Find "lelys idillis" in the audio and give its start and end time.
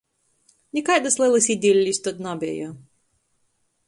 1.23-2.01